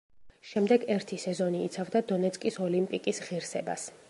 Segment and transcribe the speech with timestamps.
[0.51, 3.91] შემდეგ ერთი სეზონი იცავდა დონეცკის „ოლიმპიკის“ ღირსებას.